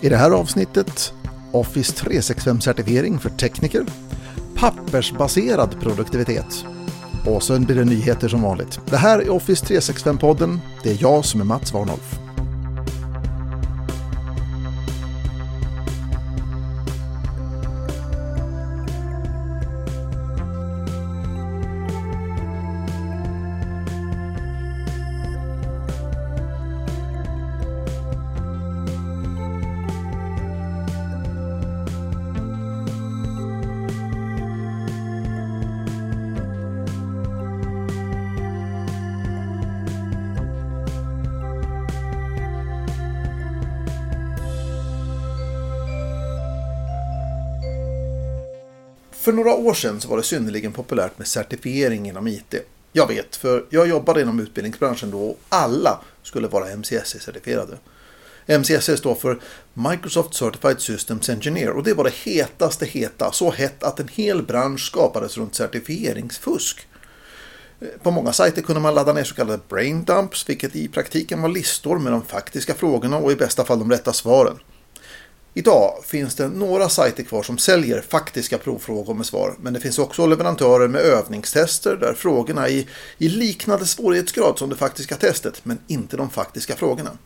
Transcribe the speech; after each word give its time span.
I 0.00 0.08
det 0.08 0.16
här 0.16 0.30
avsnittet 0.30 1.12
Office 1.52 1.92
365-certifiering 1.92 3.18
för 3.18 3.30
tekniker, 3.30 3.84
pappersbaserad 4.54 5.80
produktivitet 5.80 6.64
och 7.26 7.42
sen 7.42 7.64
blir 7.64 7.76
det 7.76 7.84
nyheter 7.84 8.28
som 8.28 8.42
vanligt. 8.42 8.80
Det 8.86 8.96
här 8.96 9.18
är 9.18 9.30
Office 9.30 9.66
365-podden. 9.66 10.58
Det 10.82 10.90
är 10.90 10.98
jag 11.00 11.24
som 11.24 11.40
är 11.40 11.44
Mats 11.44 11.72
Warnolf. 11.72 12.25
För 49.26 49.32
några 49.32 49.54
år 49.54 49.74
sedan 49.74 50.00
så 50.00 50.08
var 50.08 50.16
det 50.16 50.22
synnerligen 50.22 50.72
populärt 50.72 51.18
med 51.18 51.26
certifiering 51.26 52.08
inom 52.08 52.26
IT. 52.26 52.54
Jag 52.92 53.06
vet, 53.06 53.36
för 53.36 53.64
jag 53.70 53.88
jobbade 53.88 54.22
inom 54.22 54.40
utbildningsbranschen 54.40 55.10
då 55.10 55.18
och 55.18 55.38
alla 55.48 56.00
skulle 56.22 56.48
vara 56.48 56.76
MCSE-certifierade. 56.76 57.76
MCSE 58.46 58.96
står 58.96 59.14
för 59.14 59.40
Microsoft 59.74 60.34
Certified 60.34 60.80
Systems 60.80 61.28
Engineer 61.28 61.70
och 61.70 61.82
det 61.82 61.94
var 61.94 62.04
det 62.04 62.14
hetaste 62.14 62.86
heta, 62.86 63.32
så 63.32 63.50
hett 63.50 63.82
att 63.82 64.00
en 64.00 64.08
hel 64.08 64.42
bransch 64.42 64.86
skapades 64.86 65.38
runt 65.38 65.54
certifieringsfusk. 65.54 66.86
På 68.02 68.10
många 68.10 68.32
sajter 68.32 68.62
kunde 68.62 68.80
man 68.80 68.94
ladda 68.94 69.12
ner 69.12 69.24
så 69.24 69.34
kallade 69.34 69.62
brain 69.68 70.04
dumps, 70.04 70.48
vilket 70.48 70.76
i 70.76 70.88
praktiken 70.88 71.42
var 71.42 71.48
listor 71.48 71.98
med 71.98 72.12
de 72.12 72.22
faktiska 72.22 72.74
frågorna 72.74 73.16
och 73.16 73.32
i 73.32 73.36
bästa 73.36 73.64
fall 73.64 73.78
de 73.78 73.90
rätta 73.90 74.12
svaren. 74.12 74.58
Idag 75.58 75.94
finns 76.04 76.34
det 76.34 76.48
några 76.48 76.88
sajter 76.88 77.22
kvar 77.22 77.42
som 77.42 77.58
säljer 77.58 78.00
faktiska 78.00 78.58
provfrågor 78.58 79.14
med 79.14 79.26
svar, 79.26 79.54
men 79.60 79.72
det 79.72 79.80
finns 79.80 79.98
också 79.98 80.26
leverantörer 80.26 80.88
med 80.88 81.00
övningstester 81.00 81.96
där 81.96 82.14
frågorna 82.14 82.68
är 82.68 82.70
i, 82.70 82.86
i 83.18 83.28
liknande 83.28 83.86
svårighetsgrad 83.86 84.58
som 84.58 84.70
det 84.70 84.76
faktiska 84.76 85.16
testet, 85.16 85.60
men 85.64 85.78
inte 85.86 86.16
de 86.16 86.30
faktiska 86.30 86.76
frågorna. 86.76 87.18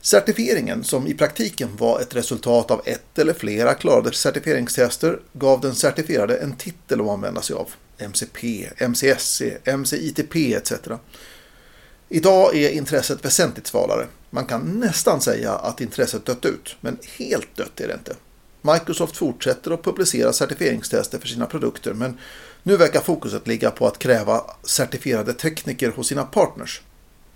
Certifieringen, 0.00 0.84
som 0.84 1.06
i 1.06 1.14
praktiken 1.14 1.76
var 1.76 2.00
ett 2.00 2.14
resultat 2.14 2.70
av 2.70 2.82
ett 2.84 3.18
eller 3.18 3.32
flera 3.32 3.74
klarade 3.74 4.12
certifieringstester, 4.12 5.20
gav 5.32 5.60
den 5.60 5.74
certifierade 5.74 6.36
en 6.36 6.56
titel 6.56 7.00
att 7.00 7.08
använda 7.08 7.42
sig 7.42 7.56
av. 7.56 7.70
MCP, 7.98 8.68
MCSC, 8.76 9.42
MCITP 9.64 10.36
etc. 10.36 10.72
Idag 12.14 12.56
är 12.56 12.70
intresset 12.70 13.24
väsentligt 13.24 13.66
svalare. 13.66 14.06
Man 14.30 14.46
kan 14.46 14.80
nästan 14.80 15.20
säga 15.20 15.52
att 15.52 15.80
intresset 15.80 16.24
dött 16.24 16.44
ut, 16.44 16.76
men 16.80 16.98
helt 17.18 17.56
dött 17.56 17.80
är 17.80 17.88
det 17.88 17.94
inte. 17.94 18.14
Microsoft 18.62 19.16
fortsätter 19.16 19.70
att 19.70 19.82
publicera 19.82 20.32
certifieringstester 20.32 21.18
för 21.18 21.28
sina 21.28 21.46
produkter, 21.46 21.94
men 21.94 22.18
nu 22.62 22.76
verkar 22.76 23.00
fokuset 23.00 23.46
ligga 23.46 23.70
på 23.70 23.86
att 23.86 23.98
kräva 23.98 24.44
certifierade 24.62 25.32
tekniker 25.32 25.90
hos 25.90 26.08
sina 26.08 26.24
partners. 26.24 26.82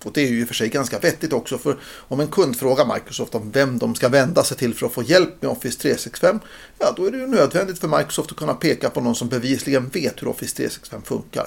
Och 0.04 0.12
det 0.12 0.20
är 0.20 0.28
ju 0.28 0.40
i 0.40 0.44
och 0.44 0.48
för 0.48 0.54
sig 0.54 0.68
ganska 0.68 0.98
vettigt 0.98 1.32
också, 1.32 1.58
för 1.58 1.76
om 1.84 2.20
en 2.20 2.28
kund 2.28 2.58
frågar 2.58 2.94
Microsoft 2.94 3.34
om 3.34 3.50
vem 3.50 3.78
de 3.78 3.94
ska 3.94 4.08
vända 4.08 4.44
sig 4.44 4.56
till 4.56 4.74
för 4.74 4.86
att 4.86 4.92
få 4.92 5.02
hjälp 5.02 5.42
med 5.42 5.50
Office 5.50 5.80
365, 5.80 6.40
ja 6.78 6.94
då 6.96 7.04
är 7.04 7.10
det 7.10 7.18
ju 7.18 7.26
nödvändigt 7.26 7.78
för 7.78 7.88
Microsoft 7.88 8.30
att 8.30 8.36
kunna 8.36 8.54
peka 8.54 8.90
på 8.90 9.00
någon 9.00 9.14
som 9.14 9.28
bevisligen 9.28 9.88
vet 9.88 10.22
hur 10.22 10.28
Office 10.28 10.56
365 10.56 11.02
funkar. 11.02 11.46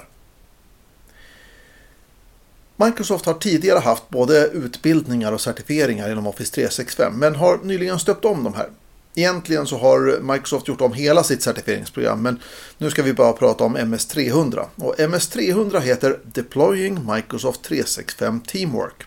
Microsoft 2.86 3.26
har 3.26 3.34
tidigare 3.34 3.80
haft 3.80 4.10
både 4.10 4.48
utbildningar 4.48 5.32
och 5.32 5.42
certifieringar 5.42 6.12
inom 6.12 6.28
Office 6.28 6.54
365 6.54 7.14
men 7.20 7.36
har 7.36 7.60
nyligen 7.64 8.00
stöpt 8.00 8.26
om 8.26 8.44
de 8.44 8.54
här. 8.54 8.70
Egentligen 9.16 9.68
så 9.68 9.78
har 9.78 10.22
Microsoft 10.34 10.68
gjort 10.68 10.82
om 10.82 10.94
hela 10.94 11.24
sitt 11.24 11.42
certifieringsprogram 11.42 12.22
men 12.22 12.40
nu 12.78 12.90
ska 12.90 13.04
vi 13.04 13.14
bara 13.14 13.34
prata 13.34 13.64
om 13.64 13.78
MS300. 13.78 14.66
Och 14.76 14.96
MS300 14.96 15.80
heter 15.80 16.20
Deploying 16.24 17.14
Microsoft 17.14 17.64
365 17.64 18.42
Teamwork. 18.42 19.04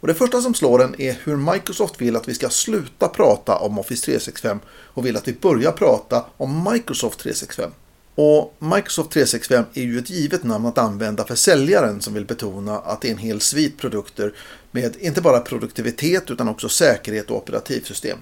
Och 0.00 0.08
det 0.08 0.14
första 0.14 0.40
som 0.40 0.54
slår 0.54 0.82
en 0.82 1.00
är 1.00 1.16
hur 1.24 1.36
Microsoft 1.36 2.00
vill 2.00 2.16
att 2.16 2.28
vi 2.28 2.34
ska 2.34 2.48
sluta 2.48 3.08
prata 3.08 3.56
om 3.56 3.78
Office 3.78 4.04
365 4.04 4.60
och 4.68 5.06
vill 5.06 5.16
att 5.16 5.28
vi 5.28 5.32
börjar 5.32 5.72
prata 5.72 6.24
om 6.36 6.68
Microsoft 6.72 7.18
365. 7.18 7.70
Och 8.20 8.54
Microsoft 8.58 9.10
365 9.10 9.64
är 9.74 9.82
ju 9.82 9.98
ett 9.98 10.10
givet 10.10 10.44
namn 10.44 10.66
att 10.66 10.78
använda 10.78 11.24
för 11.24 11.34
säljaren 11.34 12.00
som 12.00 12.14
vill 12.14 12.24
betona 12.24 12.78
att 12.78 13.00
det 13.00 13.08
är 13.08 13.12
en 13.12 13.18
hel 13.18 13.40
svit 13.40 13.78
produkter 13.78 14.34
med 14.70 14.96
inte 15.00 15.20
bara 15.20 15.40
produktivitet 15.40 16.30
utan 16.30 16.48
också 16.48 16.68
säkerhet 16.68 17.30
och 17.30 17.36
operativsystem. 17.36 18.18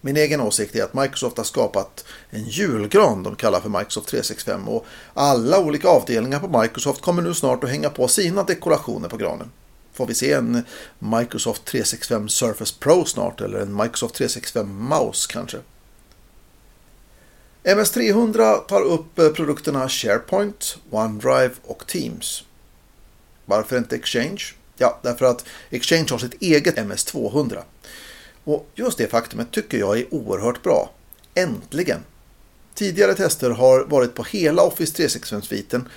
Min 0.00 0.16
egen 0.16 0.40
åsikt 0.40 0.76
är 0.76 0.84
att 0.84 0.94
Microsoft 0.94 1.36
har 1.36 1.44
skapat 1.44 2.04
en 2.30 2.44
julgran 2.44 3.22
de 3.22 3.36
kallar 3.36 3.60
för 3.60 3.68
Microsoft 3.68 4.08
365 4.08 4.68
och 4.68 4.86
alla 5.14 5.58
olika 5.58 5.88
avdelningar 5.88 6.40
på 6.40 6.60
Microsoft 6.60 7.00
kommer 7.00 7.22
nu 7.22 7.34
snart 7.34 7.64
att 7.64 7.70
hänga 7.70 7.90
på 7.90 8.08
sina 8.08 8.42
dekorationer 8.42 9.08
på 9.08 9.16
granen. 9.16 9.50
Får 9.92 10.06
vi 10.06 10.14
se 10.14 10.32
en 10.32 10.62
Microsoft 10.98 11.64
365 11.64 12.28
Surface 12.28 12.74
Pro 12.78 13.04
snart 13.04 13.40
eller 13.40 13.58
en 13.58 13.76
Microsoft 13.76 14.14
365 14.14 14.88
Mouse 14.88 15.32
kanske? 15.32 15.58
MS300 17.64 18.66
tar 18.66 18.82
upp 18.82 19.18
eh, 19.18 19.28
produkterna 19.28 19.88
SharePoint, 19.88 20.78
OneDrive 20.90 21.50
och 21.62 21.86
Teams. 21.86 22.44
Varför 23.44 23.78
inte 23.78 23.96
Exchange? 23.96 24.42
Ja, 24.76 24.98
därför 25.02 25.26
att 25.26 25.44
Exchange 25.70 26.06
har 26.10 26.18
sitt 26.18 26.42
eget 26.42 26.76
MS200. 26.76 27.58
Och 28.44 28.68
just 28.74 28.98
det 28.98 29.10
faktumet 29.10 29.50
tycker 29.50 29.78
jag 29.78 29.98
är 29.98 30.14
oerhört 30.14 30.62
bra. 30.62 30.90
Äntligen! 31.34 32.00
Tidigare 32.74 33.14
tester 33.14 33.50
har 33.50 33.84
varit 33.84 34.14
på 34.14 34.22
hela 34.22 34.62
Office 34.62 35.02
365-sviten 35.02 35.88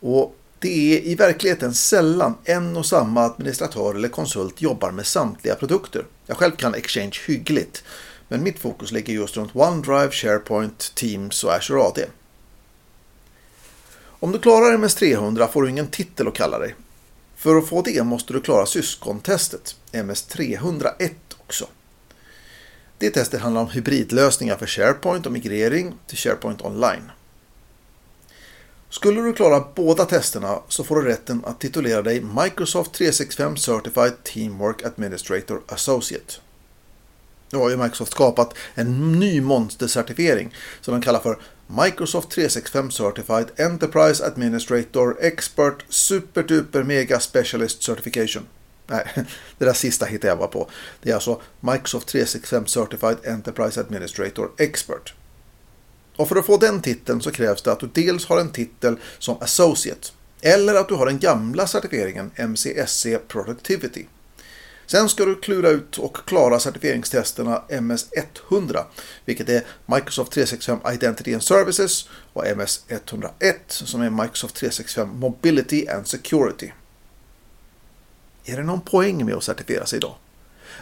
och 0.00 0.36
det 0.58 0.96
är 0.96 1.06
i 1.06 1.14
verkligheten 1.14 1.74
sällan 1.74 2.34
en 2.44 2.76
och 2.76 2.86
samma 2.86 3.24
administratör 3.24 3.94
eller 3.94 4.08
konsult 4.08 4.62
jobbar 4.62 4.90
med 4.90 5.06
samtliga 5.06 5.54
produkter. 5.54 6.04
Jag 6.26 6.36
själv 6.36 6.56
kan 6.56 6.74
Exchange 6.74 7.20
hyggligt 7.26 7.84
men 8.28 8.42
mitt 8.42 8.58
fokus 8.58 8.92
ligger 8.92 9.12
just 9.12 9.36
runt 9.36 9.56
OneDrive, 9.56 10.10
SharePoint, 10.10 10.94
Teams 10.94 11.44
och 11.44 11.52
Azure 11.52 11.82
AD. 11.82 12.06
Om 14.24 14.32
du 14.32 14.38
klarar 14.38 14.78
MS300 14.78 15.48
får 15.48 15.62
du 15.62 15.70
ingen 15.70 15.88
titel 15.88 16.28
att 16.28 16.34
kalla 16.34 16.58
dig. 16.58 16.74
För 17.36 17.56
att 17.56 17.68
få 17.68 17.82
det 17.82 18.04
måste 18.04 18.32
du 18.32 18.40
klara 18.40 18.66
syskontestet, 18.66 19.76
MS301 19.92 21.10
också. 21.38 21.66
Det 22.98 23.10
testet 23.10 23.40
handlar 23.40 23.62
om 23.62 23.68
hybridlösningar 23.68 24.56
för 24.56 24.66
SharePoint 24.66 25.26
och 25.26 25.32
migrering 25.32 25.94
till 26.06 26.18
SharePoint 26.18 26.62
Online. 26.62 27.10
Skulle 28.90 29.20
du 29.20 29.32
klara 29.32 29.64
båda 29.74 30.04
testerna 30.04 30.58
så 30.68 30.84
får 30.84 30.96
du 30.96 31.08
rätten 31.08 31.42
att 31.44 31.60
titulera 31.60 32.02
dig 32.02 32.20
Microsoft 32.20 32.92
365 32.92 33.56
Certified 33.56 34.24
Teamwork 34.24 34.82
Administrator 34.82 35.62
Associate. 35.68 36.34
Nu 37.50 37.58
har 37.58 37.70
ju 37.70 37.76
Microsoft 37.76 38.12
skapat 38.12 38.54
en 38.74 39.20
ny 39.20 39.40
monstercertifiering 39.40 40.54
som 40.80 40.94
de 40.94 41.02
kallar 41.02 41.20
för 41.20 41.38
Microsoft 41.66 42.30
365 42.30 42.90
Certified 42.90 43.46
Enterprise 43.56 44.26
Administrator 44.26 45.16
Expert 45.20 45.84
Super 45.88 46.42
Duper 46.42 46.82
Mega 46.82 47.20
Specialist 47.20 47.82
Certification. 47.82 48.46
Nej, 48.86 49.06
det 49.58 49.64
där 49.64 49.72
sista 49.72 50.06
hittade 50.06 50.28
jag 50.28 50.38
bara 50.38 50.48
på. 50.48 50.70
Det 51.02 51.10
är 51.10 51.14
alltså 51.14 51.40
Microsoft 51.60 52.08
365 52.08 52.66
Certified 52.66 53.16
Enterprise 53.26 53.80
Administrator 53.80 54.50
Expert. 54.58 55.14
Och 56.16 56.28
för 56.28 56.36
att 56.36 56.46
få 56.46 56.56
den 56.56 56.82
titeln 56.82 57.20
så 57.20 57.30
krävs 57.30 57.62
det 57.62 57.72
att 57.72 57.80
du 57.80 57.88
dels 57.92 58.26
har 58.26 58.40
en 58.40 58.52
titel 58.52 58.96
som 59.18 59.36
Associate 59.40 60.08
eller 60.40 60.74
att 60.74 60.88
du 60.88 60.94
har 60.94 61.06
den 61.06 61.18
gamla 61.18 61.66
certifieringen 61.66 62.30
MCSC 62.36 63.06
Productivity. 63.28 64.06
Sen 64.86 65.08
ska 65.08 65.24
du 65.24 65.34
klura 65.34 65.68
ut 65.68 65.98
och 65.98 66.16
klara 66.16 66.60
certifieringstesterna 66.60 67.62
MS100, 67.68 68.84
vilket 69.24 69.48
är 69.48 69.62
Microsoft 69.86 70.32
365 70.32 70.78
Identity 70.94 71.34
and 71.34 71.42
Services 71.42 72.08
och 72.32 72.44
MS101 72.44 73.54
som 73.68 74.02
är 74.02 74.10
Microsoft 74.10 74.54
365 74.54 75.08
Mobility 75.18 75.88
and 75.88 76.06
Security. 76.06 76.70
Är 78.44 78.56
det 78.56 78.62
någon 78.62 78.80
poäng 78.80 79.26
med 79.26 79.34
att 79.34 79.44
certifiera 79.44 79.86
sig 79.86 79.96
idag? 79.96 80.14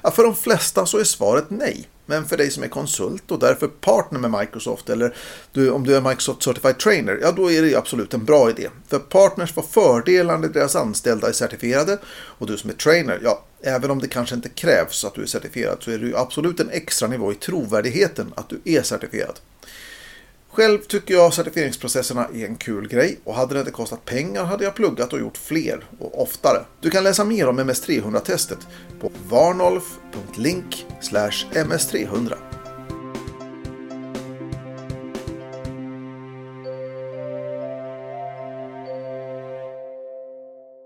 Ja, 0.02 0.10
för 0.10 0.22
de 0.22 0.36
flesta 0.36 0.86
så 0.86 0.98
är 0.98 1.04
svaret 1.04 1.44
nej. 1.48 1.88
Men 2.12 2.24
för 2.24 2.36
dig 2.36 2.50
som 2.50 2.62
är 2.62 2.68
konsult 2.68 3.30
och 3.30 3.38
därför 3.38 3.68
partner 3.68 4.18
med 4.18 4.30
Microsoft 4.40 4.90
eller 4.90 5.14
du, 5.52 5.70
om 5.70 5.86
du 5.86 5.96
är 5.96 6.00
Microsoft 6.00 6.42
Certified 6.42 6.78
Trainer, 6.78 7.18
ja 7.22 7.32
då 7.32 7.50
är 7.50 7.62
det 7.62 7.74
absolut 7.74 8.14
en 8.14 8.24
bra 8.24 8.50
idé. 8.50 8.68
För 8.88 8.98
partners 8.98 9.52
får 9.52 9.62
fördelar 9.62 10.38
när 10.38 10.48
deras 10.48 10.76
anställda 10.76 11.28
är 11.28 11.32
certifierade 11.32 11.98
och 12.06 12.46
du 12.46 12.56
som 12.56 12.70
är 12.70 12.74
trainer, 12.74 13.20
ja, 13.22 13.44
även 13.62 13.90
om 13.90 13.98
det 13.98 14.08
kanske 14.08 14.34
inte 14.34 14.48
krävs 14.48 15.04
att 15.04 15.14
du 15.14 15.22
är 15.22 15.26
certifierad 15.26 15.78
så 15.80 15.90
är 15.90 15.98
det 15.98 16.06
ju 16.06 16.16
absolut 16.16 16.60
en 16.60 16.70
extra 16.70 17.08
nivå 17.08 17.32
i 17.32 17.34
trovärdigheten 17.34 18.32
att 18.34 18.48
du 18.48 18.60
är 18.64 18.82
certifierad. 18.82 19.40
Själv 20.52 20.78
tycker 20.78 21.14
jag 21.14 21.34
certifieringsprocesserna 21.34 22.28
är 22.34 22.46
en 22.46 22.56
kul 22.56 22.88
grej 22.88 23.20
och 23.24 23.34
hade 23.34 23.54
det 23.54 23.60
inte 23.60 23.72
kostat 23.72 24.04
pengar 24.04 24.44
hade 24.44 24.64
jag 24.64 24.74
pluggat 24.74 25.12
och 25.12 25.20
gjort 25.20 25.36
fler 25.36 25.84
och 25.98 26.22
oftare. 26.22 26.58
Du 26.80 26.90
kan 26.90 27.04
läsa 27.04 27.24
mer 27.24 27.48
om 27.48 27.60
MS300-testet 27.60 28.58
på 29.00 29.10
varnolf.link 29.28 30.86
ms300. 31.52 32.34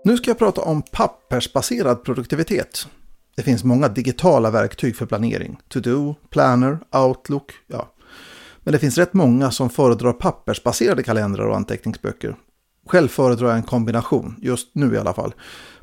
Nu 0.03 0.17
ska 0.17 0.29
jag 0.29 0.37
prata 0.37 0.61
om 0.61 0.81
pappersbaserad 0.81 2.03
produktivitet. 2.03 2.87
Det 3.35 3.43
finns 3.43 3.63
många 3.63 3.87
digitala 3.87 4.51
verktyg 4.51 4.95
för 4.95 5.05
planering. 5.05 5.57
To-Do, 5.69 6.15
Planner, 6.29 6.79
Outlook, 6.91 7.51
ja, 7.67 7.93
men 8.67 8.71
det 8.71 8.79
finns 8.79 8.97
rätt 8.97 9.13
många 9.13 9.51
som 9.51 9.69
föredrar 9.69 10.13
pappersbaserade 10.13 11.03
kalendrar 11.03 11.47
och 11.47 11.55
anteckningsböcker. 11.55 12.35
Själv 12.87 13.07
föredrar 13.07 13.47
jag 13.47 13.57
en 13.57 13.63
kombination, 13.63 14.35
just 14.41 14.75
nu 14.75 14.93
i 14.93 14.97
alla 14.97 15.13
fall. 15.13 15.33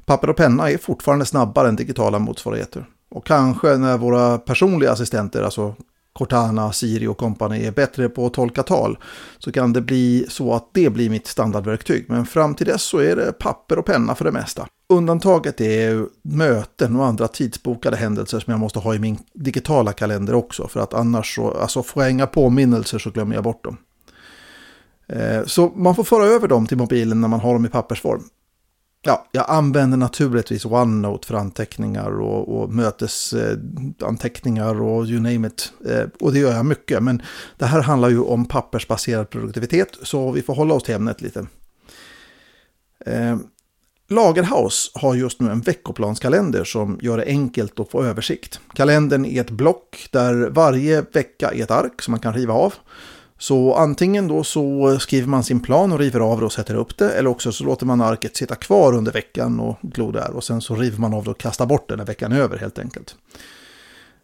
Papper 0.05 0.31
och 0.31 0.37
penna 0.37 0.71
är 0.71 0.79
fortfarande 0.79 1.25
snabbare 1.25 1.69
än 1.69 1.77
digitala 1.77 2.19
motsvarigheter. 2.19 2.87
Och 3.11 3.27
kanske 3.27 3.77
när 3.77 3.99
våra 3.99 4.39
personliga 4.39 4.93
assistenter, 4.93 5.43
alltså 5.43 5.75
Cortana, 6.19 6.73
Siri 6.73 7.07
och 7.07 7.19
kompani 7.19 7.67
är 7.67 7.73
bättre 7.73 8.09
på 8.09 8.27
att 8.27 8.35
tolka 8.35 8.63
tal 8.63 8.99
så 9.39 9.53
kan 9.53 9.73
det 9.73 9.81
bli 9.81 10.27
så 10.29 10.55
att 10.55 10.69
det 10.73 10.91
blir 10.91 11.11
mitt 11.11 11.27
standardverktyg. 11.27 12.05
Men 12.09 12.27
fram 12.27 12.55
till 12.55 12.67
dess 12.67 12.83
så 12.83 12.99
är 12.99 13.17
det 13.17 13.33
papper 13.33 13.79
och 13.79 13.87
penna 13.87 14.15
för 14.15 14.25
det 14.25 14.33
mesta. 14.33 14.67
Undantaget 14.89 15.61
är 15.61 16.07
möten 16.23 16.97
och 16.97 17.07
andra 17.07 17.29
tidsbokade 17.29 17.97
händelser 17.97 18.41
som 18.41 18.51
jag 18.51 18.61
måste 18.61 18.79
ha 18.79 18.95
i 18.95 18.99
min 18.99 19.19
digitala 19.33 19.93
kalender 19.93 20.35
också. 20.35 20.69
För 20.69 20.81
att 20.81 20.95
annars 20.95 21.35
så, 21.35 21.51
alltså 21.51 21.83
får 21.83 22.03
jag 22.03 22.11
inga 22.11 22.27
påminnelser 22.27 22.99
så 22.99 23.11
glömmer 23.11 23.35
jag 23.35 23.45
bort 23.45 23.65
dem. 23.65 23.77
Eh, 25.09 25.45
så 25.45 25.73
man 25.77 25.95
får 25.95 26.05
föra 26.05 26.25
över 26.25 26.49
dem 26.49 26.67
till 26.67 26.79
mobilen 26.79 27.21
när 27.21 27.29
man 27.29 27.41
har 27.41 27.53
dem 27.53 27.67
i 27.67 27.69
pappersform. 27.69 28.25
Ja, 29.07 29.27
jag 29.33 29.45
använder 29.49 29.97
naturligtvis 29.97 30.65
OneNote 30.65 31.27
för 31.27 31.35
anteckningar 31.35 32.21
och, 32.21 32.57
och 32.57 32.71
mötesanteckningar 32.71 34.75
eh, 34.75 34.87
och 34.87 35.07
you 35.07 35.21
name 35.21 35.49
it. 35.49 35.73
Eh, 35.87 36.05
och 36.21 36.33
det 36.33 36.39
gör 36.39 36.53
jag 36.53 36.67
mycket, 36.67 37.03
men 37.03 37.23
det 37.59 37.67
här 37.67 37.83
handlar 37.83 38.09
ju 38.09 38.21
om 38.21 38.45
pappersbaserad 38.45 39.31
produktivitet, 39.31 39.89
så 40.03 40.31
vi 40.31 40.43
får 40.43 40.55
hålla 40.55 40.75
oss 40.75 40.83
till 40.83 40.95
ämnet 40.95 41.23
lite. 41.23 41.47
Eh, 43.07 43.37
Lagerhaus 44.09 44.91
har 44.95 45.15
just 45.15 45.41
nu 45.41 45.51
en 45.51 45.61
veckoplanskalender 45.61 46.65
som 46.65 46.99
gör 47.03 47.17
det 47.17 47.25
enkelt 47.25 47.81
att 47.81 47.91
få 47.91 48.05
översikt. 48.05 48.61
Kalendern 48.75 49.25
är 49.25 49.41
ett 49.41 49.51
block 49.51 50.09
där 50.11 50.51
varje 50.51 51.05
vecka 51.13 51.51
är 51.51 51.63
ett 51.63 51.71
ark 51.71 52.03
som 52.03 52.13
man 52.13 52.21
kan 52.21 52.35
riva 52.35 52.55
av. 52.55 52.75
Så 53.45 53.75
antingen 53.75 54.29
då 54.29 54.45
så 54.45 54.97
skriver 55.01 55.29
man 55.29 55.45
sin 55.45 55.61
plan 55.61 55.93
och 55.93 55.99
river 55.99 56.21
av 56.21 56.41
det 56.41 56.47
och 56.47 56.53
sätter 56.53 56.75
upp 56.75 56.99
det. 56.99 57.11
Eller 57.11 57.31
också 57.31 57.53
så 57.53 57.65
låter 57.65 57.87
man 57.87 58.01
arket 58.01 58.37
sitta 58.37 58.55
kvar 58.55 58.95
under 58.95 59.13
veckan 59.13 59.61
och 59.61 59.77
glo 59.83 60.11
där. 60.11 60.31
Och 60.31 60.45
sen 60.45 60.61
så 60.61 60.75
river 60.75 60.99
man 60.99 61.15
av 61.15 61.25
det 61.25 61.31
och 61.31 61.39
kastar 61.39 61.67
bort 61.67 61.89
det 61.89 61.97
när 61.97 62.05
veckan 62.05 62.33
är 62.33 62.41
över 62.41 62.59
helt 62.59 62.79
enkelt. 62.79 63.17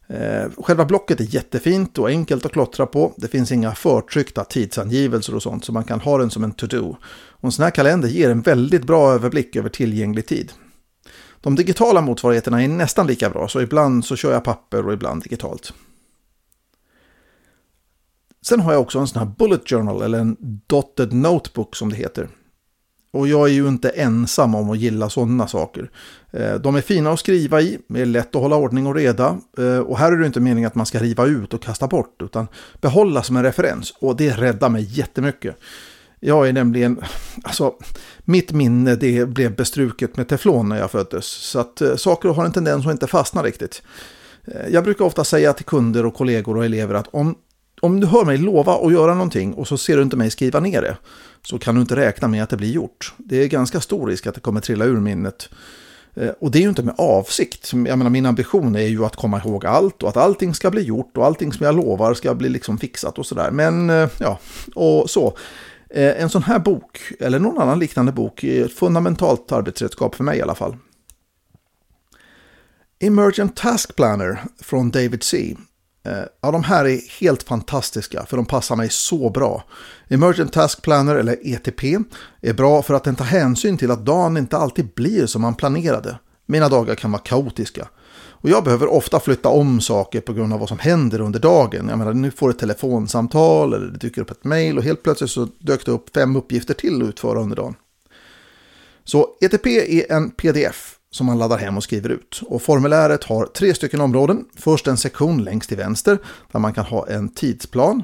Eh, 0.08 0.50
själva 0.58 0.84
blocket 0.84 1.20
är 1.20 1.34
jättefint 1.34 1.98
och 1.98 2.08
enkelt 2.08 2.46
att 2.46 2.52
klottra 2.52 2.86
på. 2.86 3.12
Det 3.16 3.28
finns 3.28 3.52
inga 3.52 3.74
förtryckta 3.74 4.44
tidsangivelser 4.44 5.34
och 5.34 5.42
sånt 5.42 5.64
så 5.64 5.72
man 5.72 5.84
kan 5.84 6.00
ha 6.00 6.18
den 6.18 6.30
som 6.30 6.44
en 6.44 6.52
to-do. 6.52 6.96
Och 7.30 7.44
en 7.44 7.52
sån 7.52 7.62
här 7.62 7.70
kalender 7.70 8.08
ger 8.08 8.30
en 8.30 8.42
väldigt 8.42 8.84
bra 8.84 9.12
överblick 9.12 9.56
över 9.56 9.68
tillgänglig 9.68 10.26
tid. 10.26 10.52
De 11.40 11.54
digitala 11.54 12.00
motsvarigheterna 12.00 12.62
är 12.62 12.68
nästan 12.68 13.06
lika 13.06 13.30
bra 13.30 13.48
så 13.48 13.60
ibland 13.60 14.04
så 14.04 14.16
kör 14.16 14.32
jag 14.32 14.44
papper 14.44 14.86
och 14.86 14.92
ibland 14.92 15.22
digitalt. 15.22 15.72
Sen 18.46 18.60
har 18.60 18.72
jag 18.72 18.82
också 18.82 18.98
en 18.98 19.06
sån 19.06 19.18
här 19.18 19.32
bullet 19.38 19.68
journal 19.68 20.02
eller 20.02 20.18
en 20.18 20.36
dotted 20.66 21.12
notebook 21.12 21.76
som 21.76 21.90
det 21.90 21.96
heter. 21.96 22.28
Och 23.12 23.28
jag 23.28 23.48
är 23.48 23.52
ju 23.52 23.68
inte 23.68 23.88
ensam 23.88 24.54
om 24.54 24.70
att 24.70 24.78
gilla 24.78 25.10
sådana 25.10 25.48
saker. 25.48 25.90
Eh, 26.30 26.54
de 26.54 26.76
är 26.76 26.80
fina 26.80 27.10
att 27.10 27.20
skriva 27.20 27.60
i, 27.60 27.78
är 27.94 28.06
lätt 28.06 28.36
att 28.36 28.42
hålla 28.42 28.56
ordning 28.56 28.86
och 28.86 28.94
reda. 28.94 29.38
Eh, 29.58 29.78
och 29.78 29.98
här 29.98 30.12
är 30.12 30.16
det 30.16 30.26
inte 30.26 30.40
meningen 30.40 30.66
att 30.66 30.74
man 30.74 30.86
ska 30.86 30.98
riva 30.98 31.26
ut 31.26 31.54
och 31.54 31.62
kasta 31.62 31.86
bort, 31.86 32.22
utan 32.22 32.48
behålla 32.80 33.22
som 33.22 33.36
en 33.36 33.42
referens. 33.42 33.94
Och 34.00 34.16
det 34.16 34.30
räddar 34.30 34.68
mig 34.68 34.98
jättemycket. 34.98 35.56
Jag 36.20 36.48
är 36.48 36.52
nämligen, 36.52 37.00
alltså, 37.42 37.74
mitt 38.24 38.52
minne 38.52 38.96
det 38.96 39.28
blev 39.28 39.56
bestruket 39.56 40.16
med 40.16 40.28
teflon 40.28 40.68
när 40.68 40.78
jag 40.78 40.90
föddes. 40.90 41.26
Så 41.26 41.58
att 41.58 41.80
eh, 41.80 41.96
saker 41.96 42.28
har 42.28 42.44
en 42.44 42.52
tendens 42.52 42.86
att 42.86 42.92
inte 42.92 43.06
fastna 43.06 43.42
riktigt. 43.42 43.82
Jag 44.70 44.84
brukar 44.84 45.04
ofta 45.04 45.24
säga 45.24 45.52
till 45.52 45.64
kunder 45.64 46.06
och 46.06 46.14
kollegor 46.14 46.56
och 46.56 46.64
elever 46.64 46.94
att 46.94 47.08
om 47.10 47.34
om 47.80 48.00
du 48.00 48.06
hör 48.06 48.24
mig 48.24 48.38
lova 48.38 48.74
att 48.74 48.92
göra 48.92 49.14
någonting 49.14 49.54
och 49.54 49.68
så 49.68 49.78
ser 49.78 49.96
du 49.96 50.02
inte 50.02 50.16
mig 50.16 50.30
skriva 50.30 50.60
ner 50.60 50.82
det 50.82 50.96
så 51.42 51.58
kan 51.58 51.74
du 51.74 51.80
inte 51.80 51.96
räkna 51.96 52.28
med 52.28 52.42
att 52.42 52.50
det 52.50 52.56
blir 52.56 52.70
gjort. 52.70 53.14
Det 53.18 53.42
är 53.42 53.48
ganska 53.48 53.80
stor 53.80 54.06
risk 54.06 54.26
att 54.26 54.34
det 54.34 54.40
kommer 54.40 54.60
trilla 54.60 54.84
ur 54.84 55.00
minnet. 55.00 55.48
Eh, 56.14 56.30
och 56.40 56.50
det 56.50 56.58
är 56.58 56.62
ju 56.62 56.68
inte 56.68 56.82
med 56.82 56.94
avsikt. 56.98 57.72
Jag 57.72 57.98
menar, 57.98 58.10
min 58.10 58.26
ambition 58.26 58.76
är 58.76 58.86
ju 58.86 59.04
att 59.04 59.16
komma 59.16 59.38
ihåg 59.44 59.66
allt 59.66 60.02
och 60.02 60.08
att 60.08 60.16
allting 60.16 60.54
ska 60.54 60.70
bli 60.70 60.82
gjort 60.82 61.16
och 61.16 61.26
allting 61.26 61.52
som 61.52 61.66
jag 61.66 61.76
lovar 61.76 62.14
ska 62.14 62.34
bli 62.34 62.48
liksom 62.48 62.78
fixat 62.78 63.18
och 63.18 63.26
sådär. 63.26 63.50
Men 63.50 63.90
eh, 63.90 64.08
ja, 64.18 64.38
och 64.74 65.10
så. 65.10 65.36
Eh, 65.90 66.22
en 66.22 66.30
sån 66.30 66.42
här 66.42 66.58
bok, 66.58 67.12
eller 67.20 67.38
någon 67.38 67.58
annan 67.58 67.78
liknande 67.78 68.12
bok, 68.12 68.44
är 68.44 68.64
ett 68.64 68.72
fundamentalt 68.72 69.52
arbetsredskap 69.52 70.14
för 70.14 70.24
mig 70.24 70.38
i 70.38 70.42
alla 70.42 70.54
fall. 70.54 70.76
Emergent 73.00 73.56
Task 73.56 73.96
Planner 73.96 74.38
från 74.60 74.90
David 74.90 75.22
C. 75.22 75.56
Eh, 76.04 76.24
ja, 76.40 76.50
de 76.50 76.64
här 76.64 76.84
är 76.84 77.20
helt 77.20 77.42
fantastiska 77.42 78.26
för 78.26 78.36
de 78.36 78.46
passar 78.46 78.76
mig 78.76 78.90
så 78.90 79.30
bra. 79.30 79.64
Emergent 80.08 80.52
Task 80.52 80.82
Planner 80.82 81.16
eller 81.16 81.36
ETP 81.42 81.84
är 82.40 82.52
bra 82.52 82.82
för 82.82 82.94
att 82.94 83.04
den 83.04 83.16
tar 83.16 83.24
hänsyn 83.24 83.78
till 83.78 83.90
att 83.90 84.06
dagen 84.06 84.36
inte 84.36 84.56
alltid 84.56 84.88
blir 84.94 85.26
som 85.26 85.42
man 85.42 85.54
planerade. 85.54 86.18
Mina 86.46 86.68
dagar 86.68 86.94
kan 86.94 87.12
vara 87.12 87.22
kaotiska. 87.22 87.88
Och 88.42 88.48
jag 88.48 88.64
behöver 88.64 88.86
ofta 88.86 89.20
flytta 89.20 89.48
om 89.48 89.80
saker 89.80 90.20
på 90.20 90.32
grund 90.32 90.52
av 90.52 90.60
vad 90.60 90.68
som 90.68 90.78
händer 90.78 91.20
under 91.20 91.40
dagen. 91.40 91.88
Jag 91.88 91.98
menar, 91.98 92.12
nu 92.12 92.30
får 92.30 92.48
du 92.48 92.52
ett 92.52 92.58
telefonsamtal 92.58 93.74
eller 93.74 93.86
det 93.86 93.98
dyker 93.98 94.22
upp 94.22 94.30
ett 94.30 94.44
mail 94.44 94.78
och 94.78 94.84
helt 94.84 95.02
plötsligt 95.02 95.30
så 95.30 95.48
dök 95.58 95.86
det 95.86 95.92
upp 95.92 96.14
fem 96.14 96.36
uppgifter 96.36 96.74
till 96.74 97.02
att 97.02 97.08
utföra 97.08 97.40
under 97.40 97.56
dagen. 97.56 97.74
Så 99.04 99.28
ETP 99.40 99.66
är 99.66 100.12
en 100.12 100.30
pdf 100.30 100.96
som 101.10 101.26
man 101.26 101.38
laddar 101.38 101.58
hem 101.58 101.76
och 101.76 101.84
skriver 101.84 102.08
ut. 102.08 102.42
Och 102.46 102.62
formuläret 102.62 103.24
har 103.24 103.46
tre 103.46 103.74
stycken 103.74 104.00
områden. 104.00 104.44
Först 104.56 104.86
en 104.86 104.96
sektion 104.96 105.44
längst 105.44 105.68
till 105.68 105.78
vänster 105.78 106.18
där 106.52 106.60
man 106.60 106.74
kan 106.74 106.84
ha 106.84 107.08
en 107.08 107.28
tidsplan. 107.28 108.02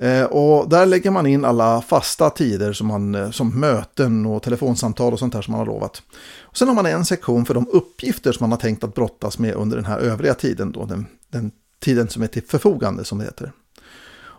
Eh, 0.00 0.24
och 0.24 0.68
där 0.68 0.86
lägger 0.86 1.10
man 1.10 1.26
in 1.26 1.44
alla 1.44 1.82
fasta 1.82 2.30
tider 2.30 2.72
som, 2.72 2.86
man, 2.86 3.14
eh, 3.14 3.30
som 3.30 3.60
möten 3.60 4.26
och 4.26 4.42
telefonsamtal 4.42 5.12
och 5.12 5.18
sånt 5.18 5.32
där 5.32 5.42
som 5.42 5.52
man 5.52 5.58
har 5.58 5.66
lovat. 5.66 6.02
Och 6.40 6.56
sen 6.56 6.68
har 6.68 6.74
man 6.74 6.86
en 6.86 7.04
sektion 7.04 7.46
för 7.46 7.54
de 7.54 7.68
uppgifter 7.72 8.32
som 8.32 8.44
man 8.44 8.52
har 8.52 8.58
tänkt 8.58 8.84
att 8.84 8.94
brottas 8.94 9.38
med 9.38 9.54
under 9.54 9.76
den 9.76 9.86
här 9.86 9.98
övriga 9.98 10.34
tiden. 10.34 10.72
Då, 10.72 10.84
den, 10.84 11.06
den 11.28 11.50
tiden 11.80 12.08
som 12.08 12.22
är 12.22 12.26
till 12.26 12.42
förfogande 12.42 13.04
som 13.04 13.18
det 13.18 13.24
heter. 13.24 13.52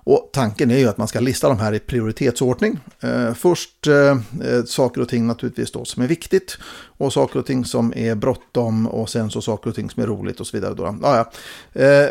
Och 0.04 0.30
tanken 0.34 0.72
är 0.72 0.78
ju 0.78 0.88
att 0.88 0.98
man 0.98 1.08
ska 1.08 1.20
lista 1.20 1.48
de 1.48 1.60
här 1.60 1.74
i 1.74 1.80
prioritetsordning. 1.80 2.80
Eh, 3.00 3.34
först 3.34 3.88
eh, 3.88 4.18
eh, 4.44 4.64
saker 4.66 5.02
och 5.02 5.10
ting 5.10 5.28
naturligtvis 5.28 5.72
då 5.72 5.86
som 5.86 6.04
är 6.04 6.08
viktigt 6.08 6.58
och 6.98 7.14
saker 7.14 7.40
och 7.40 7.46
ting 7.46 7.66
som 7.66 7.94
är 7.96 8.16
bråttom 8.16 8.88
och 8.88 9.10
sen 9.10 9.32
så 9.32 9.42
saker 9.42 9.70
och 9.70 9.76
ting 9.76 9.90
som 9.90 10.04
är 10.04 10.08
roligt 10.08 10.40
och 10.40 10.48
så 10.48 10.58
vidare. 10.58 10.74
Då. 10.74 10.98
Ah, 11.04 11.26
ja. 11.74 11.82
eh, 11.82 12.10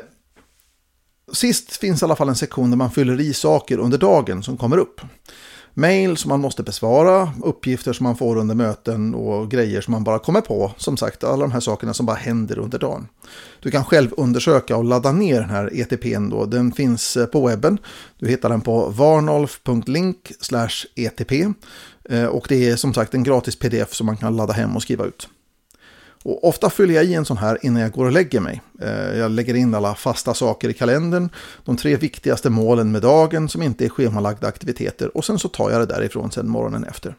sist 1.32 1.76
finns 1.76 2.02
i 2.02 2.04
alla 2.04 2.16
fall 2.16 2.28
en 2.28 2.36
sektion 2.36 2.70
där 2.70 2.76
man 2.76 2.90
fyller 2.90 3.20
i 3.20 3.34
saker 3.34 3.78
under 3.78 3.98
dagen 3.98 4.42
som 4.42 4.56
kommer 4.56 4.78
upp. 4.78 5.00
Mail 5.78 6.16
som 6.16 6.28
man 6.28 6.40
måste 6.40 6.62
besvara, 6.62 7.32
uppgifter 7.44 7.92
som 7.92 8.04
man 8.04 8.16
får 8.16 8.36
under 8.36 8.54
möten 8.54 9.14
och 9.14 9.50
grejer 9.50 9.80
som 9.80 9.92
man 9.92 10.04
bara 10.04 10.18
kommer 10.18 10.40
på. 10.40 10.72
Som 10.76 10.96
sagt, 10.96 11.24
alla 11.24 11.42
de 11.42 11.52
här 11.52 11.60
sakerna 11.60 11.94
som 11.94 12.06
bara 12.06 12.16
händer 12.16 12.58
under 12.58 12.78
dagen. 12.78 13.08
Du 13.60 13.70
kan 13.70 13.84
själv 13.84 14.10
undersöka 14.16 14.76
och 14.76 14.84
ladda 14.84 15.12
ner 15.12 15.40
den 15.40 15.50
här 15.50 15.70
ETPn 15.80 16.28
då. 16.28 16.44
Den 16.44 16.72
finns 16.72 17.16
eh, 17.16 17.26
på 17.26 17.46
webben. 17.46 17.78
Du 18.18 18.28
hittar 18.28 18.48
den 18.48 18.60
på 18.60 18.88
varnolf.link 18.88 20.32
etp. 20.94 21.32
Eh, 22.04 22.24
och 22.24 22.46
det 22.48 22.68
är 22.68 22.76
som 22.76 22.94
sagt 22.94 23.14
en 23.14 23.22
gratis 23.22 23.56
pdf 23.56 23.94
som 23.94 24.06
man 24.06 24.16
kan 24.16 24.36
ladda 24.36 24.52
hem 24.52 24.76
och 24.76 24.82
skriva 24.82 25.04
ut. 25.04 25.28
Och 26.22 26.48
ofta 26.48 26.70
fyller 26.70 26.94
jag 26.94 27.04
i 27.04 27.14
en 27.14 27.24
sån 27.24 27.36
här 27.36 27.58
innan 27.62 27.82
jag 27.82 27.92
går 27.92 28.06
och 28.06 28.12
lägger 28.12 28.40
mig. 28.40 28.62
Eh, 28.80 29.18
jag 29.18 29.30
lägger 29.30 29.54
in 29.54 29.74
alla 29.74 29.94
fasta 29.94 30.34
saker 30.34 30.68
i 30.68 30.74
kalendern, 30.74 31.28
de 31.64 31.76
tre 31.76 31.96
viktigaste 31.96 32.50
målen 32.50 32.92
med 32.92 33.02
dagen 33.02 33.48
som 33.48 33.62
inte 33.62 33.84
är 33.84 33.88
schemalagda 33.88 34.46
aktiviteter 34.46 35.16
och 35.16 35.24
sen 35.24 35.38
så 35.38 35.48
tar 35.48 35.70
jag 35.70 35.80
det 35.80 35.86
därifrån 35.86 36.30
sen 36.30 36.48
morgonen 36.48 36.84
efter. 36.84 37.14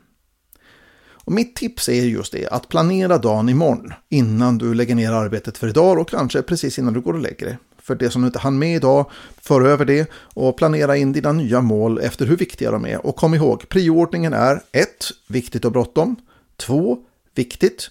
Och 1.29 1.31
mitt 1.31 1.55
tips 1.55 1.89
är 1.89 1.93
just 1.93 2.31
det, 2.31 2.47
att 2.47 2.69
planera 2.69 3.17
dagen 3.17 3.49
imorgon 3.49 3.93
innan 4.09 4.57
du 4.57 4.73
lägger 4.73 4.95
ner 4.95 5.11
arbetet 5.11 5.57
för 5.57 5.67
idag 5.67 5.99
och 5.99 6.09
kanske 6.09 6.41
precis 6.41 6.79
innan 6.79 6.93
du 6.93 7.01
går 7.01 7.13
och 7.13 7.19
lägger 7.19 7.45
dig. 7.45 7.57
För 7.81 7.95
det 7.95 8.09
som 8.09 8.21
du 8.21 8.27
inte 8.27 8.39
hann 8.39 8.59
med 8.59 8.75
idag, 8.75 9.05
för 9.41 9.61
över 9.61 9.85
det 9.85 10.09
och 10.13 10.57
planera 10.57 10.97
in 10.97 11.13
dina 11.13 11.31
nya 11.31 11.61
mål 11.61 11.99
efter 11.99 12.25
hur 12.25 12.37
viktiga 12.37 12.71
de 12.71 12.85
är. 12.85 13.05
Och 13.05 13.15
kom 13.15 13.33
ihåg, 13.33 13.69
prioordningen 13.69 14.33
är 14.33 14.61
1. 14.71 14.87
Viktigt 15.27 15.65
och 15.65 15.71
bråttom. 15.71 16.15
2. 16.57 16.97
Viktigt. 17.35 17.89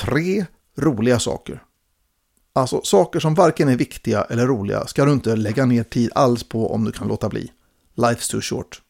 3. 0.00 0.46
Roliga 0.76 1.18
saker. 1.18 1.62
Alltså 2.52 2.80
saker 2.84 3.20
som 3.20 3.34
varken 3.34 3.68
är 3.68 3.76
viktiga 3.76 4.22
eller 4.22 4.46
roliga 4.46 4.86
ska 4.86 5.04
du 5.04 5.12
inte 5.12 5.36
lägga 5.36 5.66
ner 5.66 5.82
tid 5.82 6.10
alls 6.14 6.48
på 6.48 6.72
om 6.72 6.84
du 6.84 6.92
kan 6.92 7.08
låta 7.08 7.28
bli. 7.28 7.52
Life's 7.96 8.30
too 8.30 8.40
short. 8.40 8.82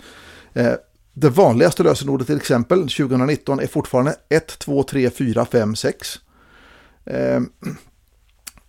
Eh, 0.53 0.73
det 1.13 1.29
vanligaste 1.29 1.83
lösenordet 1.83 2.27
till 2.27 2.35
exempel 2.35 2.79
2019 2.79 3.59
är 3.59 3.67
fortfarande 3.67 4.15
1, 4.29 4.59
2, 4.59 4.83
3, 4.83 5.09
4, 5.09 5.45
5, 5.45 5.75
6. 5.75 6.19
Eh, 7.05 7.41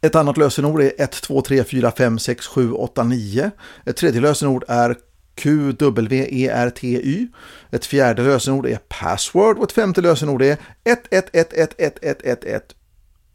ett 0.00 0.14
annat 0.14 0.36
lösenord 0.36 0.80
är 0.80 0.92
1, 0.98 1.12
2, 1.12 1.42
3, 1.42 1.64
4, 1.64 1.90
5, 1.90 2.18
6, 2.18 2.46
7, 2.46 2.72
8, 2.72 3.04
9. 3.04 3.50
Ett 3.84 3.96
tredje 3.96 4.20
lösenord 4.20 4.64
är 4.68 4.96
QWERTY. 5.38 7.28
Ett 7.70 7.86
fjärde 7.86 8.22
lösenord 8.22 8.66
är 8.66 8.78
password 8.88 9.58
och 9.58 9.64
ett 9.64 9.72
femte 9.72 10.00
lösenord 10.00 10.42
är 10.42 10.56
11111111. 10.84 12.60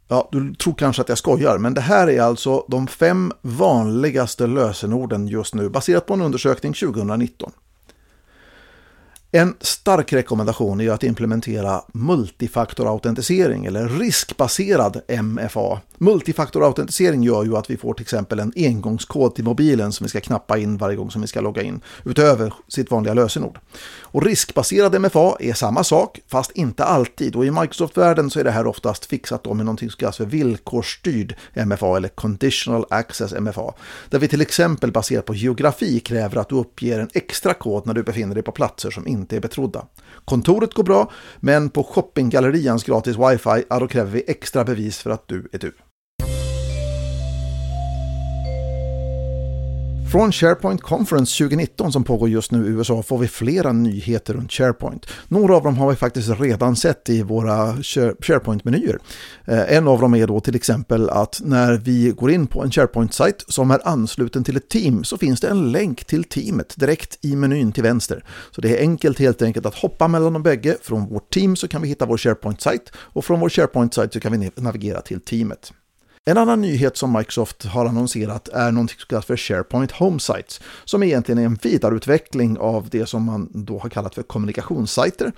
Ja, 0.08 0.30
du 0.32 0.56
tror 0.56 0.74
kanske 0.74 1.02
att 1.02 1.10
jag 1.10 1.18
skojar, 1.18 1.58
men 1.58 1.74
det 1.74 1.82
här 1.82 2.10
är 2.10 2.22
alltså 2.22 2.66
de 2.68 2.88
fem 2.88 3.32
vanligaste 3.42 4.48
lösenorden 4.48 5.28
just 5.28 5.56
nu 5.56 5.70
baserat 5.70 6.06
på 6.06 6.14
en 6.14 6.22
undersökning 6.22 6.74
2019. 6.74 7.52
En 9.32 9.56
stark 9.60 10.14
rekommendation 10.14 10.82
är 10.82 10.92
att 10.92 11.04
implementera 11.04 11.82
multifaktorautentisering 11.94 13.66
eller 13.66 13.90
riskbaserad 13.90 15.02
MFA. 15.24 15.82
Multifaktorautentisering 15.98 17.24
gör 17.24 17.44
ju 17.44 17.58
att 17.58 17.70
vi 17.70 17.78
får 17.78 17.94
till 17.94 18.04
exempel 18.04 18.40
en 18.40 18.54
engångskod 18.56 19.36
till 19.36 19.44
mobilen 19.44 19.92
som 19.92 20.06
vi 20.06 20.10
ska 20.10 20.20
knappa 20.20 20.58
in 20.58 20.78
varje 20.78 20.96
gång 20.96 21.12
som 21.12 21.22
vi 21.22 21.28
ska 21.28 21.42
logga 21.42 21.62
in, 21.62 21.82
utöver 22.06 22.54
sitt 22.68 22.92
vanliga 22.92 23.14
lösenord. 23.14 23.60
Och 24.02 24.26
riskbaserad 24.26 25.02
MFA 25.02 25.36
är 25.40 25.54
samma 25.54 25.84
sak, 25.84 26.20
fast 26.28 26.52
inte 26.52 26.84
alltid. 26.84 27.36
Och 27.36 27.46
i 27.46 27.52
Microsoft-världen 27.52 28.30
så 28.30 28.40
är 28.40 28.44
det 28.44 28.52
här 28.52 28.68
oftast 28.68 29.06
fixat 29.06 29.46
med 29.46 29.66
någonting 29.66 29.90
som 29.90 29.98
kallas 29.98 30.18
för 30.18 30.26
villkorsstyrd 30.26 31.36
MFA 31.66 31.98
eller 31.98 32.10
Conditional 32.10 32.86
Access 32.90 33.34
MFA. 33.34 33.74
Där 34.10 34.20
vi 34.20 34.28
till 34.28 34.42
exempel 34.42 34.92
baserat 34.92 35.26
på 35.26 35.36
geografi 35.36 36.00
kräver 36.00 36.38
att 36.38 36.50
du 36.50 36.56
uppger 36.56 37.00
en 37.00 37.10
extra 37.14 37.54
kod 37.54 37.88
när 37.88 37.94
du 37.94 38.04
befinner 38.04 38.36
dig 38.36 38.44
på 38.44 38.52
platser 38.52 38.92
som 38.92 39.08
inte 39.08 39.36
är 39.36 39.42
betrodda. 39.42 39.86
Kontoret 40.26 40.74
går 40.74 40.84
bra, 40.84 41.12
men 41.40 41.70
på 41.70 41.84
shoppinggallerians 41.84 42.84
gratis 42.84 43.18
wifi, 43.18 43.64
ja, 43.70 43.80
då 43.80 43.88
kräver 43.88 44.12
vi 44.12 44.24
extra 44.28 44.64
bevis 44.64 44.98
för 44.98 45.10
att 45.10 45.28
du 45.28 45.50
är 45.52 45.60
du. 45.60 45.74
Från 50.14 50.32
SharePoint 50.32 50.82
Conference 50.82 51.44
2019 51.44 51.92
som 51.92 52.04
pågår 52.04 52.30
just 52.30 52.52
nu 52.52 52.66
i 52.66 52.70
USA 52.70 53.04
får 53.04 53.18
vi 53.18 53.28
flera 53.28 53.72
nyheter 53.72 54.34
runt 54.34 54.52
SharePoint. 54.52 55.06
Några 55.28 55.56
av 55.56 55.64
dem 55.64 55.78
har 55.78 55.90
vi 55.90 55.96
faktiskt 55.96 56.40
redan 56.40 56.76
sett 56.76 57.10
i 57.10 57.22
våra 57.22 57.74
SharePoint-menyer. 57.84 59.00
Eh, 59.46 59.74
en 59.78 59.88
av 59.88 60.02
dem 60.02 60.16
är 60.16 60.28
då 60.28 60.40
till 60.40 60.56
exempel 60.56 61.10
att 61.10 61.42
när 61.44 61.74
vi 61.74 62.14
går 62.18 62.32
in 62.32 62.48
på 62.48 62.64
en 62.64 62.72
SharePoint-sajt 62.72 63.46
som 63.48 63.72
är 63.72 63.88
ansluten 63.88 64.44
till 64.44 64.58
ett 64.58 64.70
team 64.70 65.04
så 65.04 65.18
finns 65.18 65.42
det 65.42 65.48
en 65.48 65.72
länk 65.72 66.06
till 66.06 66.24
teamet 66.24 66.74
direkt 66.78 67.18
i 67.22 67.36
menyn 67.36 67.72
till 67.72 67.84
vänster. 67.84 68.26
Så 68.52 68.62
det 68.62 68.78
är 68.78 68.82
enkelt 68.82 69.20
helt 69.20 69.42
enkelt 69.42 69.66
att 69.66 69.76
hoppa 69.76 70.08
mellan 70.08 70.34
de 70.34 70.44
bägge. 70.44 70.78
Från 70.82 71.10
vårt 71.10 71.34
team 71.34 71.56
så 71.56 71.68
kan 71.68 71.82
vi 71.82 71.88
hitta 71.88 72.06
vår 72.06 72.18
SharePoint-sajt 72.18 72.92
och 72.96 73.26
från 73.26 73.40
vår 73.40 73.50
SharePoint-sajt 73.50 74.14
så 74.14 74.20
kan 74.20 74.40
vi 74.40 74.52
navigera 74.56 75.02
till 75.02 75.22
teamet. 75.22 75.74
En 76.26 76.38
annan 76.38 76.62
nyhet 76.62 76.98
som 76.98 77.14
Microsoft 77.14 77.66
har 77.66 77.86
annonserat 77.86 78.48
är 78.48 78.72
någonting 78.72 78.98
som 79.00 79.08
kallas 79.08 79.26
för 79.26 79.38
SharePoint 79.38 79.92
Home 79.92 80.20
Sites, 80.20 80.62
som 80.86 81.04
egentligen 81.04 81.40
är 81.40 81.46
en 81.46 81.60
vidareutveckling 81.62 82.58
av 82.58 82.90
det 82.90 83.06
som 83.06 83.24
man 83.24 83.50
då 83.54 83.80
har 83.80 83.90
kallat 83.90 84.16
för 84.16 84.24
kommunikationssajter. 84.24 85.32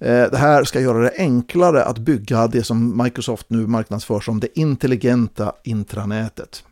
Eh, 0.00 0.30
det 0.30 0.36
här 0.36 0.64
ska 0.64 0.80
göra 0.80 0.98
det 0.98 1.12
enklare 1.16 1.84
att 1.84 1.98
bygga 1.98 2.46
det 2.46 2.62
som 2.62 3.02
Microsoft 3.02 3.50
nu 3.50 3.66
marknadsför 3.66 4.20
som 4.20 4.40
det 4.40 4.58
intelligenta 4.58 5.52
intranätet. 5.64 6.64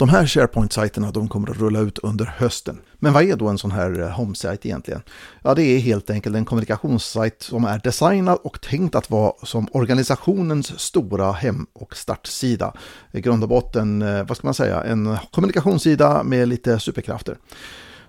De 0.00 0.08
här 0.08 0.26
SharePoint-sajterna 0.26 1.10
de 1.10 1.28
kommer 1.28 1.50
att 1.50 1.56
rulla 1.56 1.80
ut 1.80 1.98
under 1.98 2.24
hösten. 2.24 2.80
Men 2.98 3.12
vad 3.12 3.22
är 3.22 3.36
då 3.36 3.48
en 3.48 3.58
sån 3.58 3.70
här 3.70 4.00
eh, 4.00 4.08
homesite 4.08 4.68
egentligen? 4.68 5.02
Ja, 5.42 5.54
det 5.54 5.62
är 5.62 5.78
helt 5.78 6.10
enkelt 6.10 6.36
en 6.36 6.44
kommunikationssajt 6.44 7.42
som 7.42 7.64
är 7.64 7.80
designad 7.84 8.38
och 8.42 8.60
tänkt 8.60 8.94
att 8.94 9.10
vara 9.10 9.32
som 9.42 9.68
organisationens 9.72 10.80
stora 10.80 11.32
hem 11.32 11.66
och 11.72 11.96
startsida. 11.96 12.72
I 13.12 13.20
grund 13.20 13.42
och 13.42 13.48
botten, 13.48 14.02
eh, 14.02 14.26
vad 14.26 14.36
ska 14.36 14.46
man 14.46 14.54
säga, 14.54 14.82
en 14.82 15.16
kommunikationssida 15.30 16.22
med 16.22 16.48
lite 16.48 16.80
superkrafter. 16.80 17.36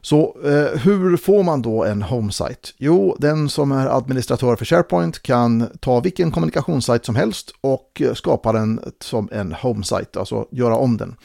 Så 0.01 0.37
eh, 0.43 0.79
hur 0.79 1.17
får 1.17 1.43
man 1.43 1.61
då 1.61 1.83
en 1.83 2.01
homesite? 2.01 2.69
Jo, 2.77 3.15
den 3.19 3.49
som 3.49 3.71
är 3.71 3.87
administratör 3.97 4.55
för 4.55 4.65
SharePoint 4.65 5.21
kan 5.21 5.67
ta 5.79 5.99
vilken 5.99 6.31
kommunikationssajt 6.31 7.05
som 7.05 7.15
helst 7.15 7.53
och 7.61 8.01
eh, 8.01 8.13
skapa 8.13 8.51
den 8.51 8.79
som 8.99 9.29
en 9.31 9.53
homesite, 9.53 10.19
alltså 10.19 10.47
göra 10.51 10.75
om 10.75 10.97
den. 10.97 11.15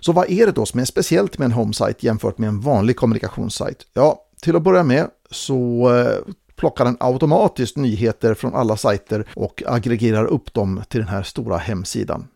Så 0.00 0.12
vad 0.12 0.30
är 0.30 0.46
det 0.46 0.52
då 0.52 0.66
som 0.66 0.80
är 0.80 0.84
speciellt 0.84 1.38
med 1.38 1.46
en 1.46 1.52
homesite 1.52 2.06
jämfört 2.06 2.38
med 2.38 2.48
en 2.48 2.60
vanlig 2.60 2.96
kommunikationssajt? 2.96 3.86
Ja, 3.94 4.22
till 4.42 4.56
att 4.56 4.62
börja 4.62 4.82
med 4.82 5.06
så 5.30 5.90
eh, 5.94 6.34
plockar 6.56 6.84
den 6.84 6.96
automatiskt 7.00 7.76
nyheter 7.76 8.34
från 8.34 8.54
alla 8.54 8.76
sajter 8.76 9.26
och 9.34 9.62
aggregerar 9.66 10.24
upp 10.24 10.54
dem 10.54 10.82
till 10.88 11.00
den 11.00 11.08
här 11.08 11.22
stora 11.22 11.56
hemsidan. 11.56 12.26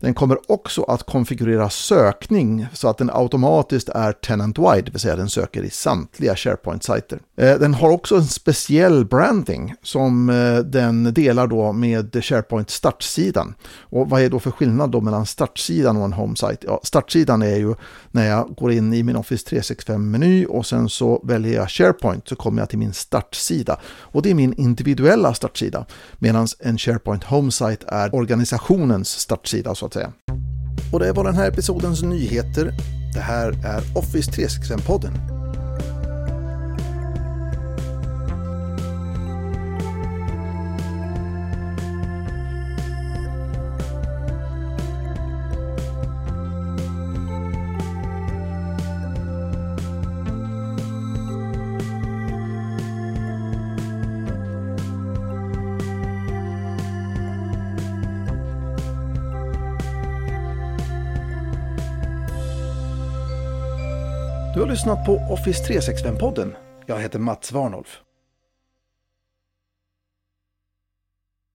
Den 0.00 0.14
kommer 0.14 0.38
också 0.52 0.82
att 0.82 1.02
konfigurera 1.02 1.70
sökning 1.70 2.66
så 2.72 2.88
att 2.88 2.98
den 2.98 3.10
automatiskt 3.12 3.88
är 3.88 4.12
tenant-wide, 4.12 4.82
det 4.82 4.90
vill 4.90 5.00
säga 5.00 5.16
den 5.16 5.28
söker 5.28 5.62
i 5.62 5.70
samtliga 5.70 6.34
SharePoint-sajter. 6.34 7.18
Eh, 7.36 7.58
den 7.58 7.74
har 7.74 7.90
också 7.90 8.16
en 8.16 8.26
speciell 8.26 9.04
branding 9.04 9.74
som 9.82 10.30
eh, 10.30 10.58
den 10.58 11.14
delar 11.14 11.46
då 11.46 11.72
med 11.72 12.24
SharePoint 12.24 12.70
startsidan. 12.70 13.54
Och 13.80 14.10
vad 14.10 14.22
är 14.22 14.30
då 14.30 14.40
för 14.40 14.50
skillnad 14.50 14.90
då 14.90 15.00
mellan 15.00 15.26
startsidan 15.26 15.96
och 15.96 16.04
en 16.04 16.12
home-site? 16.12 16.66
Ja, 16.66 16.80
startsidan 16.82 17.42
är 17.42 17.56
ju 17.56 17.74
när 18.10 18.28
jag 18.28 18.54
går 18.56 18.72
in 18.72 18.92
i 18.94 19.02
min 19.02 19.16
Office 19.16 19.46
365-meny 19.56 20.46
och 20.46 20.66
sen 20.66 20.88
så 20.88 21.22
väljer 21.24 21.54
jag 21.54 21.70
SharePoint 21.70 22.28
så 22.28 22.36
kommer 22.36 22.62
jag 22.62 22.68
till 22.68 22.78
min 22.78 22.92
startsida. 22.92 23.78
Och 23.86 24.22
det 24.22 24.30
är 24.30 24.34
min 24.34 24.52
individuella 24.52 25.34
startsida. 25.34 25.86
Medan 26.18 26.46
en 26.58 26.78
SharePoint 26.78 27.24
Home-site 27.24 27.86
är 27.88 28.14
organisationens 28.14 29.08
startsida 29.08 29.74
så 29.74 29.87
att 29.88 29.94
säga. 29.94 30.12
Och 30.92 31.00
det 31.00 31.12
var 31.12 31.24
den 31.24 31.34
här 31.34 31.48
episodens 31.48 32.02
nyheter. 32.02 32.72
Det 33.14 33.20
här 33.20 33.48
är 33.64 33.98
Office 33.98 34.30
365-podden. 34.30 35.12
Har 64.68 64.72
lyssnat 64.72 65.06
på 65.06 65.16
Office 65.16 65.72
365-podden. 65.72 66.54
Jag 66.86 67.00
heter 67.00 67.18
Mats 67.18 67.52
Warnolf. 67.52 68.00